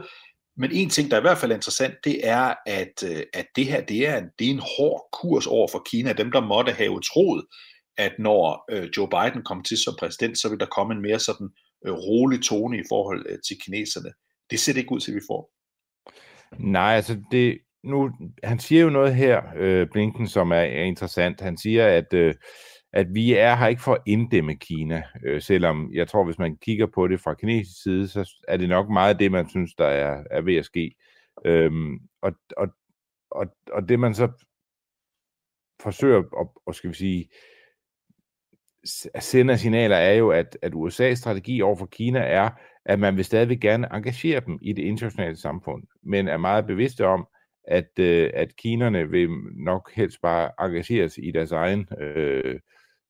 [0.57, 3.67] Men en ting, der i hvert fald er interessant, det er, at, øh, at det
[3.67, 6.13] her det er, en, det er en hård kurs over for Kina.
[6.13, 7.45] Dem, der måtte have troet,
[7.99, 11.19] at når øh, Joe Biden kom til som præsident, så vil der komme en mere
[11.19, 11.51] sådan
[11.87, 14.13] øh, rolig tone i forhold øh, til kineserne.
[14.51, 15.51] Det ser det ikke ud til, at vi får.
[16.59, 18.11] Nej, altså det, nu,
[18.45, 21.41] han siger jo noget her, øh, Blinken, som er, er interessant.
[21.41, 22.35] Han siger, at, øh,
[22.93, 26.57] at vi er her ikke for at inddæmme Kina, øh, selvom jeg tror, hvis man
[26.57, 29.87] kigger på det fra kinesisk side, så er det nok meget det, man synes, der
[29.87, 30.95] er, er ved at ske.
[31.45, 32.69] Øhm, og, og,
[33.31, 34.29] og, og det man så
[35.83, 37.29] forsøger at, og skal vi sige,
[39.21, 42.51] sende signaler er jo, at, at USA's strategi over for Kina er,
[42.85, 47.07] at man vil stadig gerne engagere dem i det internationale samfund, men er meget bevidste
[47.07, 47.27] om,
[47.65, 52.61] at, øh, at kinerne vil nok helst bare engageres i deres egen, øh,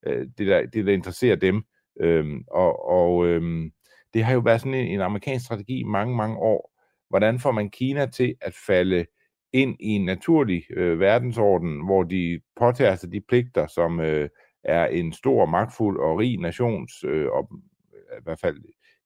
[0.07, 1.65] øh, det, der, det der interesserer dem.
[2.01, 3.71] Øhm, og og øhm,
[4.15, 6.73] det har jo været sådan en, en amerikansk strategi i mange, mange år.
[7.09, 9.07] Hvordan får man Kina til at falde
[9.53, 14.29] ind i en naturlig øh, verdensorden, hvor de påtager sig de pligter, som øh,
[14.65, 17.51] er en stor, magtfuld og rig nations, øh, og
[17.93, 18.59] i hvert fald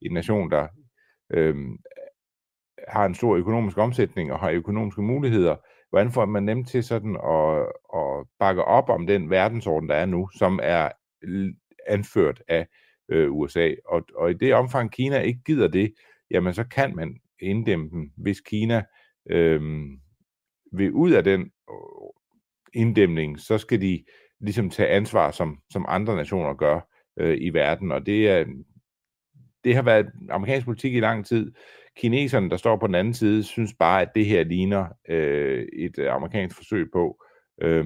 [0.03, 0.69] en nation, der
[1.31, 1.57] øh,
[2.89, 5.57] har en stor økonomisk omsætning og har økonomiske muligheder,
[5.97, 10.07] hvordan får man nemt til sådan at, at bakke op om den verdensorden, der er
[10.07, 10.89] nu, som er
[11.87, 12.67] anført af
[13.09, 13.75] øh, USA.
[13.87, 15.95] Og, og i det omfang Kina ikke gider det,
[16.31, 18.85] jamen så kan man inddæmme dem, hvis Kina
[19.31, 19.61] øh,
[20.73, 22.11] vil ud af den øh,
[22.75, 24.05] inddæmning, så skal de
[24.41, 26.81] ligesom tage ansvar, som, som andre nationer gør
[27.17, 27.93] øh, i verden.
[27.93, 28.45] Og det, er,
[29.65, 31.53] det har været amerikansk politik i lang tid.
[31.97, 35.99] Kineserne, der står på den anden side, synes bare, at det her ligner øh, et
[35.99, 37.25] øh, amerikansk forsøg på
[37.63, 37.85] øh,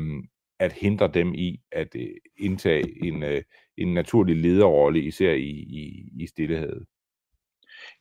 [0.58, 3.42] at hindre dem i at øh, indtage en, øh,
[3.76, 6.86] en naturlig lederrolle, især i, i, i stillehavet.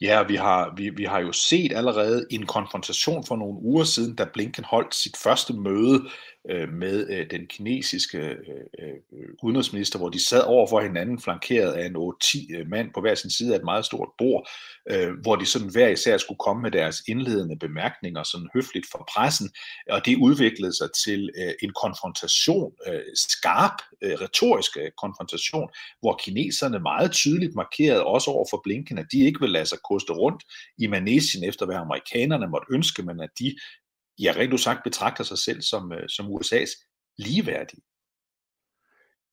[0.01, 4.15] Ja, vi har, vi, vi har jo set allerede en konfrontation for nogle uger siden,
[4.15, 6.01] da Blinken holdt sit første møde
[6.49, 11.71] øh, med øh, den kinesiske øh, øh, udenrigsminister, hvor de sad over for hinanden, flankeret
[11.71, 14.49] af en 8-10 øh, mand på hver sin side af et meget stort bord,
[14.89, 19.09] øh, hvor de sådan hver især skulle komme med deres indledende bemærkninger, sådan høfligt for
[19.13, 19.49] pressen,
[19.89, 26.19] og det udviklede sig til øh, en konfrontation, øh, skarp, øh, retorisk øh, konfrontation, hvor
[26.23, 30.13] kineserne meget tydeligt markerede også over for Blinken, at de ikke vil lade altså koste
[30.13, 30.43] rundt
[30.77, 33.55] i manesien efter, hvad amerikanerne måtte ønske, men at de
[34.23, 36.71] ja, rent sagt betragter sig selv som, øh, som USA's
[37.17, 37.81] ligeværdige.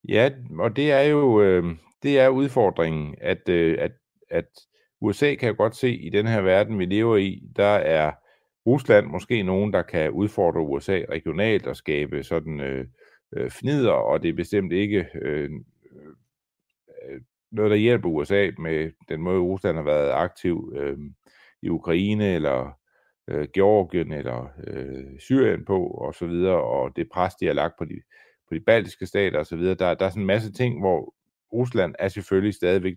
[0.08, 1.64] Ja, og det er jo øh,
[2.02, 3.92] det er udfordringen, at, øh, at,
[4.30, 4.48] at
[5.00, 8.12] USA kan jo godt se, i den her verden, vi lever i, der er
[8.66, 12.86] Rusland måske nogen, der kan udfordre USA regionalt og skabe sådan øh,
[13.36, 15.50] øh, fnider, og det er bestemt ikke øh,
[17.08, 17.20] øh
[17.52, 20.98] noget, der hjælper USA med den måde, Rusland har været aktiv øh,
[21.62, 22.78] i Ukraine eller
[23.28, 27.74] øh, Georgien eller øh, Syrien på og så videre, og det pres, de har lagt
[27.78, 28.00] på de,
[28.48, 29.74] på de baltiske stater og så videre.
[29.74, 31.14] Der, der er sådan en masse ting, hvor
[31.52, 32.94] Rusland er selvfølgelig stadigvæk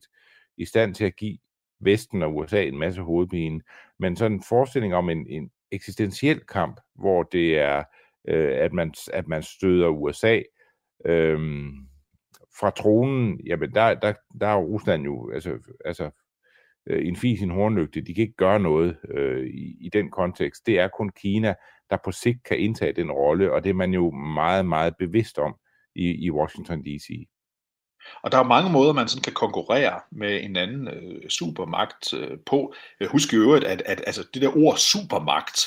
[0.57, 1.37] i stand til at give
[1.79, 3.61] Vesten og USA en masse hovedpine,
[3.99, 7.83] men sådan en forestilling om en, en eksistentiel kamp, hvor det er,
[8.27, 10.41] øh, at, man, at man støder USA
[11.05, 11.39] øh,
[12.59, 16.09] fra tronen, jamen der, der, der er Rusland jo altså, altså
[16.89, 18.01] øh, en fis en hornlygte.
[18.01, 20.65] De kan ikke gøre noget øh, i, i den kontekst.
[20.65, 21.53] Det er kun Kina,
[21.89, 25.37] der på sigt kan indtage den rolle, og det er man jo meget, meget bevidst
[25.39, 25.55] om
[25.95, 27.27] i, i Washington D.C.
[28.23, 32.37] Og der er mange måder, man sådan kan konkurrere med en anden øh, supermagt øh,
[32.45, 32.73] på.
[33.07, 35.59] Husk i øvrigt, at, at altså, det der ord supermagt,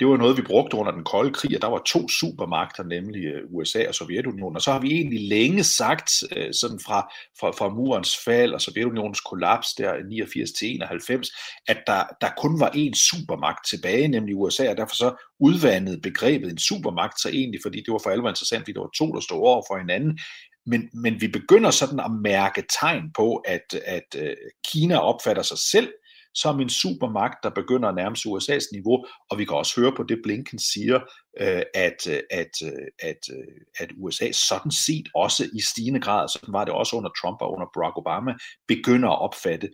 [0.00, 3.24] det var noget, vi brugte under den kolde krig, og der var to supermagter, nemlig
[3.24, 4.56] øh, USA og Sovjetunionen.
[4.56, 8.60] Og så har vi egentlig længe sagt, øh, sådan fra, fra, fra murens fald og
[8.60, 11.28] Sovjetunionens kollaps der 89 til 91,
[11.68, 16.50] at der, der kun var én supermagt tilbage, nemlig USA, og derfor så udvandede begrebet
[16.50, 19.20] en supermagt så egentlig, fordi det var for alvor interessant, fordi der var to, der
[19.20, 20.18] stod over for hinanden.
[20.66, 25.58] Men, men vi begynder sådan at mærke tegn på, at, at øh, Kina opfatter sig
[25.58, 25.88] selv
[26.34, 29.92] som en supermagt, der begynder at nærme sig USA's niveau, og vi kan også høre
[29.96, 31.00] på det, Blinken siger,
[31.40, 36.28] øh, at, øh, at, øh, at, øh, at USA sådan set også i stigende grad,
[36.28, 38.34] sådan var det også under Trump og under Barack Obama,
[38.68, 39.68] begynder at opfatte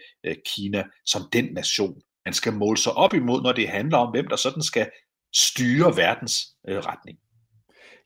[0.46, 4.26] Kina som den nation, man skal måle sig op imod, når det handler om, hvem
[4.26, 4.90] der sådan skal
[5.34, 6.36] styre verdens
[6.68, 7.18] retning.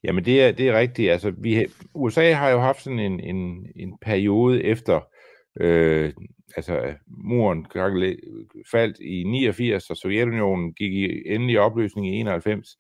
[0.05, 1.13] Jamen det er, det er rigtigt.
[1.13, 5.01] Altså, vi, USA har jo haft sådan en, en, en periode efter
[5.61, 6.13] øh,
[6.57, 7.67] altså øh, muren
[8.71, 12.79] faldt i 89, og Sovjetunionen gik i endelig opløsning i 91,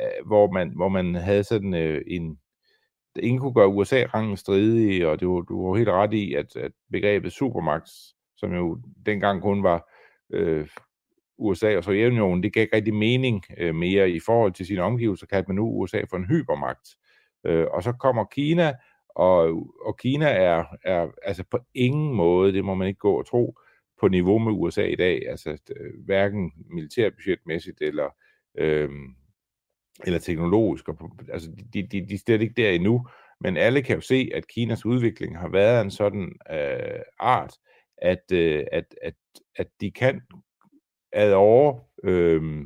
[0.00, 2.38] øh, hvor man, hvor man havde sådan øh, en,
[3.16, 6.72] ingen kunne gøre USA-rangen stridig, og det var, du var helt ret i, at, at
[6.92, 7.90] begrebet supermagt,
[8.36, 9.90] som jo dengang kun var
[10.32, 10.68] øh,
[11.38, 15.26] USA og Sovjetunionen, det gav ikke rigtig mening øh, mere i forhold til sine omgivelser,
[15.26, 16.88] kaldte man nu USA for en hypermagt.
[17.46, 18.72] Øh, og så kommer Kina,
[19.14, 23.26] og, og Kina er, er altså på ingen måde, det må man ikke gå og
[23.26, 23.58] tro,
[24.02, 25.58] på niveau med USA i dag, altså
[26.04, 28.08] hverken militærbudgetmæssigt eller,
[28.58, 28.90] øh,
[30.04, 30.88] eller teknologisk.
[30.88, 33.06] Og, altså, de, de, de er slet ikke der endnu,
[33.40, 37.54] men alle kan jo se, at Kinas udvikling har været en sådan øh, art,
[37.98, 39.14] at, øh, at, at,
[39.56, 40.20] at de kan
[41.12, 42.64] ad over øh,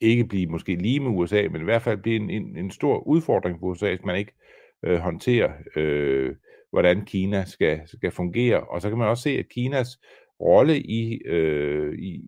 [0.00, 2.98] ikke blive måske lige med USA, men i hvert fald blive en, en, en stor
[2.98, 4.32] udfordring for USA, hvis man ikke
[4.82, 6.34] øh, håndtere, øh,
[6.70, 8.60] hvordan Kina skal, skal fungere.
[8.60, 9.98] Og så kan man også se, at Kinas
[10.40, 12.22] rolle i, øh, i,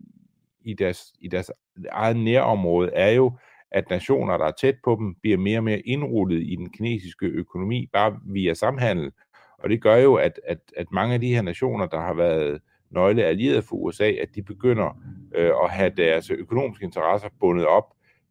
[0.61, 1.51] i, deres, i deres
[1.91, 3.33] eget nærområde er jo,
[3.71, 7.27] at nationer, der er tæt på dem, bliver mere og mere indrullet i den kinesiske
[7.27, 9.13] økonomi, bare via samhandel.
[9.59, 12.61] Og det gør jo, at, at, at mange af de her nationer, der har været
[12.91, 15.03] nøgle allierede for USA, at de begynder
[15.35, 17.85] øh, at have deres økonomiske interesser bundet op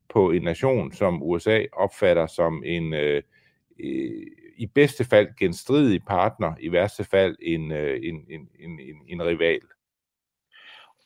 [0.10, 3.24] på en nation, som USA opfatter som en øh,
[3.84, 8.96] Øh, i bedste fald genstridig partner, i værste fald en, øh, en, en, en, en,
[9.08, 9.62] en rival.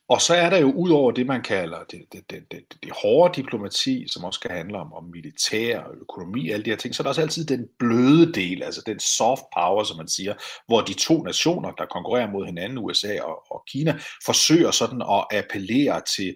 [0.10, 2.92] Og så er der jo ud over det, man kalder det, det, det, det, det
[3.04, 6.96] hårde diplomati, som også kan handle om, om militær og økonomi, alle de her ting,
[6.96, 10.34] så er der også altid den bløde del, altså den soft power, som man siger,
[10.68, 15.40] hvor de to nationer, der konkurrerer mod hinanden, USA og, og Kina, forsøger sådan at
[15.40, 16.36] appellere til,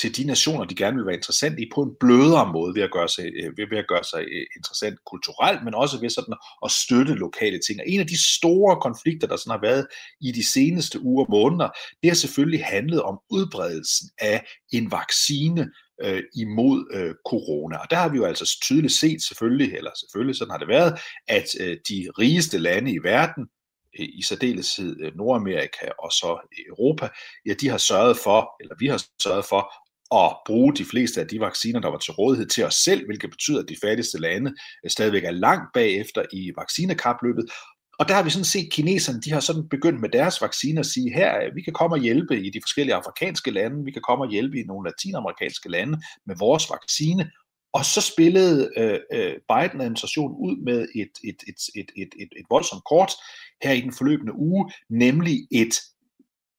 [0.00, 2.92] til de nationer, de gerne vil være interessante i, på en blødere måde ved at
[2.92, 6.34] gøre sig, øh, ved, ved at gøre sig øh, interessant kulturelt, men også ved sådan
[6.64, 7.80] at støtte lokale ting.
[7.80, 9.86] Og en af de store konflikter, der sådan har været
[10.20, 11.68] i de seneste uger og måneder,
[12.02, 15.68] det har selvfølgelig handlet om udbredelsen af en vaccine,
[16.02, 17.76] øh, imod øh, corona.
[17.76, 21.00] Og der har vi jo altså tydeligt set selvfølgelig, eller selvfølgelig sådan har det været,
[21.28, 23.46] at øh, de rigeste lande i verden,
[24.00, 27.08] øh, i særdeleshed øh, Nordamerika og så Europa,
[27.46, 29.72] ja, de har sørget for, eller vi har sørget for
[30.14, 33.30] at bruge de fleste af de vacciner, der var til rådighed til os selv, hvilket
[33.30, 37.44] betyder, at de fattigste lande øh, stadigvæk er langt bagefter i vaccinekapløbet.
[37.98, 40.86] Og der har vi sådan set, kineserne, de har sådan begyndt med deres vacciner at
[40.86, 44.02] sige, her, øh, vi kan komme og hjælpe i de forskellige afrikanske lande, vi kan
[44.02, 47.30] komme og hjælpe i nogle latinamerikanske lande med vores vaccine,
[47.72, 52.46] og så spillede øh, øh, Biden-administrationen ud med et, et, et, et, et, et, et
[52.50, 53.12] voldsomt kort
[53.62, 55.74] her i den forløbende uge, nemlig et,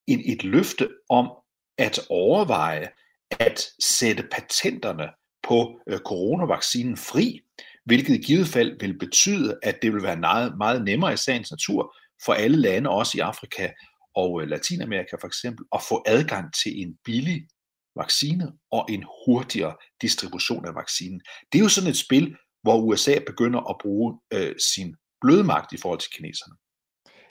[0.07, 1.29] et, et løfte om
[1.77, 2.87] at overveje,
[3.31, 5.09] at sætte patenterne
[5.47, 7.39] på øh, coronavaccinen fri,
[7.85, 11.51] hvilket i givet fald vil betyde, at det vil være meget, meget nemmere i sagens
[11.51, 13.69] natur for alle lande, også i Afrika
[14.15, 17.47] og øh, Latinamerika for eksempel, at få adgang til en billig
[17.95, 21.21] vaccine og en hurtigere distribution af vaccinen.
[21.51, 25.77] Det er jo sådan et spil, hvor USA begynder at bruge øh, sin blødmagt i
[25.77, 26.55] forhold til kineserne.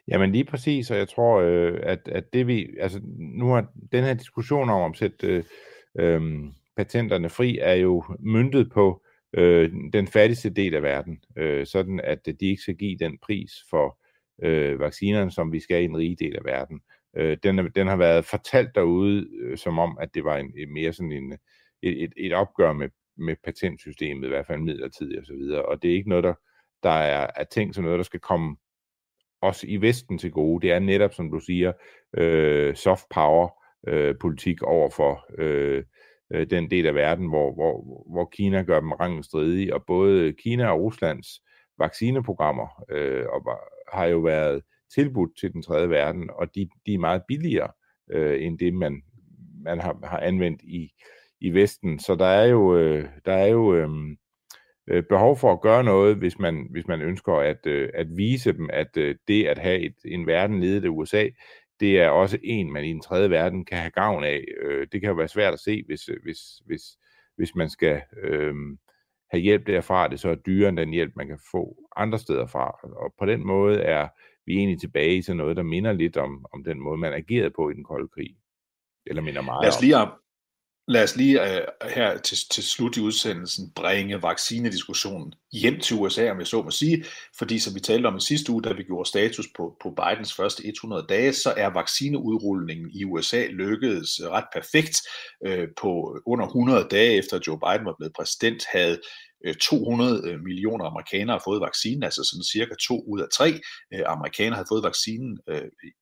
[0.09, 4.05] Jamen lige præcis, og jeg tror, øh, at, at det vi, altså nu har den
[4.05, 5.45] her diskussion om at sætte øh,
[5.99, 12.01] øhm, patenterne fri, er jo myndet på øh, den fattigste del af verden, øh, sådan
[12.05, 13.99] at øh, de ikke skal give den pris for
[14.43, 16.81] øh, vaccinerne, som vi skal i en rig del af verden.
[17.17, 20.73] Øh, den, den har været fortalt derude, øh, som om, at det var en, en
[20.73, 21.33] mere sådan en,
[21.83, 25.91] et, et, et opgør med, med patentsystemet, i hvert fald midlertidigt osv., og, og det
[25.91, 26.35] er ikke noget, der,
[26.83, 28.57] der er, er tænkt som noget, der skal komme
[29.43, 30.67] os i Vesten til gode.
[30.67, 31.73] Det er netop, som du siger,
[32.17, 33.56] øh, soft power,
[33.89, 35.85] øh, politik over for øh,
[36.33, 40.33] øh, den del af verden, hvor, hvor, hvor Kina gør dem rangen stridige, og både
[40.33, 41.27] Kina og Ruslands
[41.79, 43.61] vaccineprogrammer øh, og,
[43.93, 44.63] har jo været
[44.95, 47.71] tilbudt til den tredje verden, og de, de er meget billigere
[48.11, 49.03] øh, end det, man,
[49.65, 50.93] man har, har anvendt i,
[51.41, 51.99] i Vesten.
[51.99, 53.89] Så der er jo, øh, der er jo øh,
[54.89, 58.53] øh behov for at gøre noget, hvis man, hvis man ønsker at, øh, at vise
[58.53, 61.29] dem, at øh, det at have et, en verden ledet af USA,
[61.81, 64.45] det er også en, man i den tredje verden kan have gavn af.
[64.61, 66.83] Øh, det kan jo være svært at se, hvis, hvis, hvis,
[67.37, 68.55] hvis man skal øh,
[69.31, 72.47] have hjælp derfra, det så er dyrere end den hjælp, man kan få andre steder
[72.47, 72.67] fra.
[72.83, 74.09] Og på den måde er
[74.47, 77.71] vi egentlig tilbage til noget, der minder lidt om, om den måde, man agerede på
[77.71, 78.37] i den kolde krig.
[79.07, 80.09] Eller minder meget Lad os lige, om.
[80.89, 86.31] Lad os lige uh, her til, til slut i udsendelsen bringe vaccinediskussionen hjem til USA,
[86.31, 87.05] om jeg så må sige,
[87.39, 90.35] fordi som vi talte om i sidste uge, da vi gjorde status på, på Bidens
[90.35, 95.01] første 100 dage, så er vaccineudrulningen i USA lykkedes ret perfekt.
[95.49, 99.01] Uh, på under 100 dage efter Joe Biden var blevet præsident, havde
[99.45, 103.61] Øh, 200 øh, millioner amerikanere har fået vaccinen, altså sådan cirka to ud af tre
[103.95, 105.39] øh, amerikanere har fået vaccinen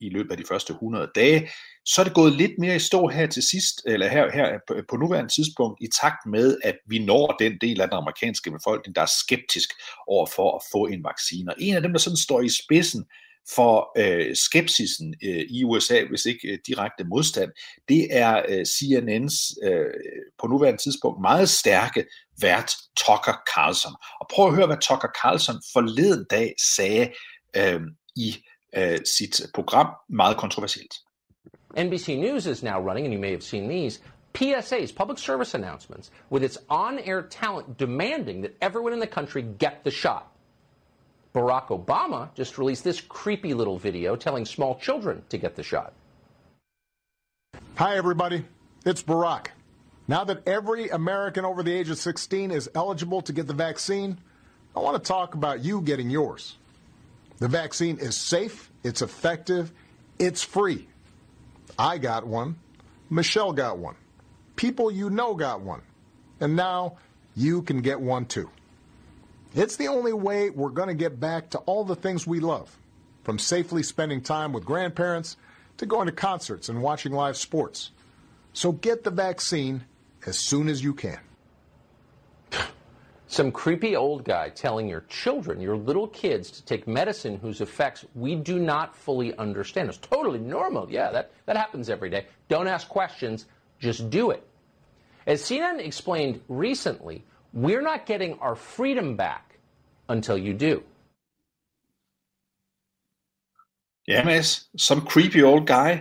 [0.01, 1.51] i løbet af de første 100 dage.
[1.85, 4.59] Så er det gået lidt mere i stå her til sidst, eller her, her
[4.91, 8.97] på nuværende tidspunkt, i takt med, at vi når den del af den amerikanske befolkning,
[8.97, 9.69] der er skeptisk
[10.07, 11.51] over for at få en vaccine.
[11.51, 13.05] Og en af dem, der sådan står i spidsen
[13.55, 17.51] for øh, skepsisen øh, i USA, hvis ikke øh, direkte modstand,
[17.89, 19.87] det er øh, CNN's øh,
[20.39, 22.05] på nuværende tidspunkt meget stærke
[22.41, 23.93] vært Tucker Carlson.
[24.21, 27.13] Og prøv at høre, hvad Tucker Carlson forleden dag sagde
[27.57, 27.81] øh,
[28.17, 28.37] i
[28.77, 30.95] øh, sit program, meget kontroversielt.
[31.79, 34.01] NBC News is now running, and you may have seen these,
[34.35, 39.43] PSAs, public service announcements, with its on air talent demanding that everyone in the country
[39.59, 40.34] get the shot.
[41.35, 45.93] Barack Obama just released this creepy little video telling small children to get the shot.
[47.75, 48.45] Hi, everybody.
[48.87, 49.49] It's Barack.
[50.07, 54.19] Now that every American over the age of 16 is eligible to get the vaccine,
[54.77, 56.57] I want to talk about you getting yours.
[57.39, 59.73] The vaccine is safe, it's effective,
[60.21, 60.87] it's free.
[61.77, 62.57] I got one.
[63.11, 63.97] Michelle got one.
[64.55, 65.83] People you know got one.
[66.39, 66.99] And now
[67.35, 68.51] you can get one too.
[69.55, 72.77] It's the only way we're going to get back to all the things we love,
[73.23, 75.37] from safely spending time with grandparents
[75.77, 77.93] to going to concerts and watching live sports.
[78.53, 79.85] So get the vaccine
[80.27, 81.21] as soon as you can.
[83.29, 88.05] Some creepy old guy telling your children, your little kids, to take medicine whose effects
[88.17, 89.89] we do not fully understand.
[89.89, 90.91] It's totally normal.
[90.91, 92.27] Yeah, that, that happens every day.
[92.49, 93.47] Don't ask questions,
[93.79, 94.45] just do it.
[95.29, 97.25] As CNN explained recently,
[97.55, 99.59] we're not getting our freedom back
[100.09, 100.83] until you do.
[104.09, 105.99] Ja, Mads, som creepy old guy,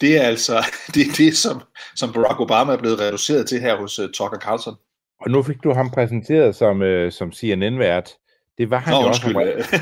[0.00, 0.54] det er altså
[0.94, 1.62] det, er det som,
[1.96, 4.74] som Barack Obama er blevet reduceret til her hos uh, Tucker Carlson.
[5.20, 8.10] Og nu fik du ham præsenteret som, øh, som CNN-vært.
[8.58, 9.36] Det var han Nå, jo undskyld.
[9.36, 9.76] også.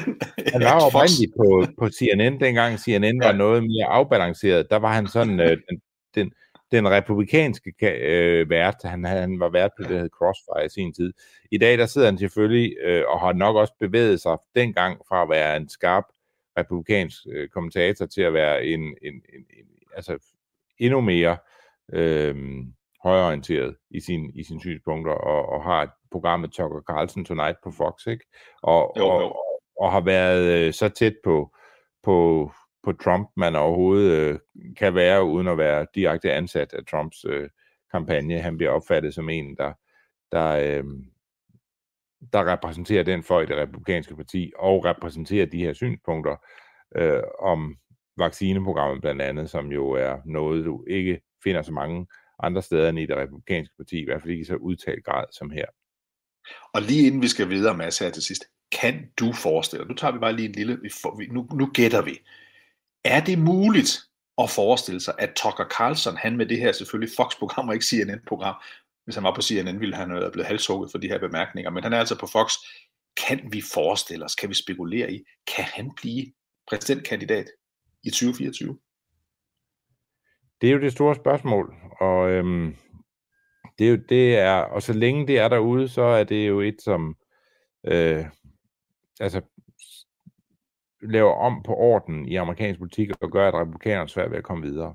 [0.52, 4.66] Han var jo oprindeligt på, på CNN, dengang CNN var noget mere afbalanceret.
[4.70, 5.80] Der var han sådan øh, den,
[6.14, 6.32] den,
[6.72, 8.76] den republikanske øh, vært.
[8.84, 11.12] Han, han var vært på det, der hed Crossfire i sin tid.
[11.50, 15.22] I dag der sidder han selvfølgelig øh, og har nok også bevæget sig dengang fra
[15.22, 16.04] at være en skarp
[16.58, 19.66] republikansk øh, kommentator til at være en, en, en, en
[19.96, 20.18] altså
[20.78, 21.36] endnu mere
[21.92, 22.36] øh,
[23.02, 27.56] højorienteret i sin i sine synspunkter og, og har et program med Tucker Carlson Tonight
[27.64, 28.24] på Fox, ikke?
[28.62, 29.10] Og, Jo, jo.
[29.10, 29.44] og,
[29.80, 31.54] og har været øh, så tæt på
[32.02, 32.50] på
[32.84, 34.38] på Trump, man overhovedet øh,
[34.76, 37.48] kan være, uden at være direkte ansat af Trumps øh,
[37.92, 38.40] kampagne.
[38.40, 39.72] Han bliver opfattet som en, der,
[40.32, 40.84] der, øh,
[42.32, 46.36] der repræsenterer den fløj i det republikanske parti, og repræsenterer de her synspunkter
[46.96, 47.76] øh, om
[48.16, 52.06] vaccineprogrammet blandt andet, som jo er noget, du ikke finder så mange
[52.42, 55.24] andre steder end i det republikanske parti, i hvert fald ikke i så udtalt grad
[55.32, 55.66] som her.
[56.74, 58.44] Og lige inden vi skal videre, Mads, her til sidst,
[58.80, 60.80] kan du forestille dig, nu tager vi bare lige en lille,
[61.18, 62.20] vi, nu, nu gætter vi,
[63.04, 64.02] er det muligt
[64.38, 68.54] at forestille sig, at Tucker Carlson, han med det her selvfølgelig Fox-program og ikke CNN-program,
[69.04, 71.82] hvis han var på CNN, ville han have blevet halshugget for de her bemærkninger, men
[71.82, 72.52] han er altså på Fox.
[73.28, 75.24] Kan vi forestille os, kan vi spekulere i,
[75.56, 76.32] kan han blive
[76.68, 77.46] præsidentkandidat
[78.04, 78.78] i 2024?
[80.60, 82.76] Det er jo det store spørgsmål, og øhm,
[83.78, 86.60] det er jo det er, og så længe det er derude, så er det jo
[86.60, 87.16] et som
[87.86, 88.24] øh,
[89.20, 89.40] altså
[91.02, 94.44] laver om på orden i amerikansk politik og gør, at republikanerne er svært ved at
[94.44, 94.94] komme videre.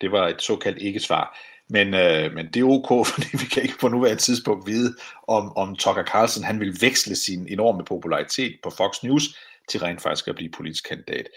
[0.00, 1.38] Det var et såkaldt ikke-svar.
[1.70, 4.94] Men, øh, men det er ok, fordi vi kan ikke på nuværende tidspunkt vide,
[5.28, 9.22] om, om Tucker Carlson han vil veksle sin enorme popularitet på Fox News
[9.68, 11.28] til rent faktisk at blive politisk kandidat.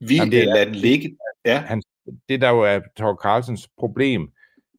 [0.00, 1.16] Vi Jamen, det er- lader den ligge.
[1.44, 1.58] Ja.
[1.58, 1.82] Han,
[2.28, 4.22] det der jo er Tucker Carlsons problem,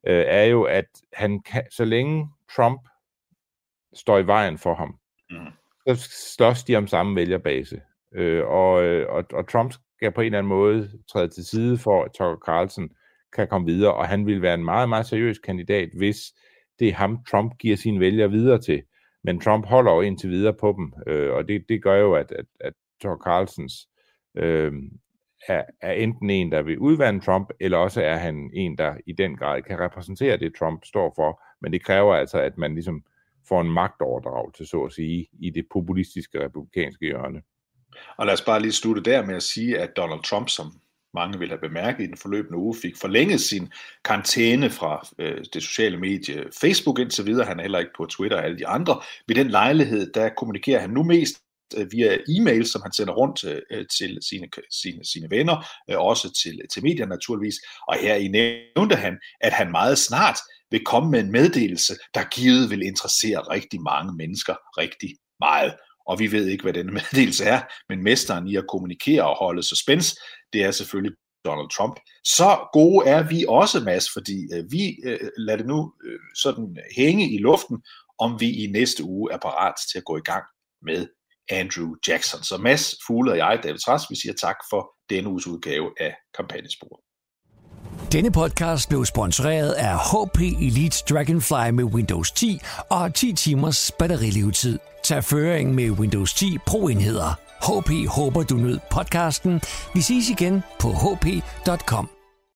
[0.06, 2.80] øh, er jo, at han kan, så længe Trump
[3.94, 4.96] står i vejen for ham,
[5.30, 5.46] Mm
[5.96, 7.80] så slås de om samme vælgerbase.
[8.14, 11.78] Øh, og, øh, og, og Trump skal på en eller anden måde træde til side
[11.78, 12.90] for, at Tucker Carlson
[13.32, 16.16] kan komme videre, og han vil være en meget, meget seriøs kandidat, hvis
[16.78, 18.82] det er ham, Trump giver sine vælgere videre til.
[19.24, 22.32] Men Trump holder jo indtil videre på dem, øh, og det, det gør jo, at,
[22.32, 22.72] at, at
[23.02, 23.88] Tucker Carlsons
[24.36, 24.72] øh,
[25.48, 29.12] er, er enten en, der vil udvande Trump, eller også er han en, der i
[29.12, 31.42] den grad kan repræsentere det, Trump står for.
[31.60, 33.04] Men det kræver altså, at man ligesom
[33.48, 37.42] for en magtoverdragelse, så at sige, i det populistiske republikanske hjørne.
[38.16, 40.72] Og lad os bare lige slutte der med at sige, at Donald Trump, som
[41.14, 43.72] mange vil have bemærket i den forløbende uge, fik forlænget sin
[44.04, 47.46] karantæne fra øh, det sociale medie Facebook indtil videre.
[47.46, 49.00] Han er heller ikke på Twitter og alle de andre.
[49.26, 51.42] Ved den lejlighed, der kommunikerer han nu mest
[51.76, 54.48] Øh, via e-mail, som han sender rundt øh, til sine,
[54.82, 55.56] sine, sine venner,
[55.90, 57.56] øh, også til, til medier naturligvis.
[57.88, 60.38] Og her i nævnte han, at han meget snart
[60.70, 65.10] vil komme med en meddelelse, der givet vil interessere rigtig mange mennesker rigtig
[65.40, 65.74] meget.
[66.06, 69.62] Og vi ved ikke, hvad denne meddelelse er, men mesteren i at kommunikere og holde
[69.62, 70.16] suspense,
[70.52, 72.00] det er selvfølgelig Donald Trump.
[72.24, 76.76] Så gode er vi også, Mads, fordi øh, vi øh, lader det nu øh, sådan
[76.96, 77.82] hænge i luften,
[78.18, 80.44] om vi i næste uge er parat til at gå i gang
[80.82, 81.06] med
[81.50, 82.42] Andrew Jackson.
[82.42, 86.14] Så Mads Fugle og jeg, David Træs, vi siger tak for denne uges udgave af
[86.36, 87.00] Kampagnespor.
[88.12, 92.60] Denne podcast blev sponsoreret af HP Elite Dragonfly med Windows 10
[92.90, 94.78] og 10 timers batterilevetid.
[95.04, 97.34] Tag føring med Windows 10 Pro-enheder.
[97.60, 99.60] HP håber du nød podcasten.
[99.94, 102.19] Vi ses igen på hp.com.